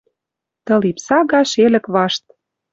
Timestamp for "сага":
1.05-1.41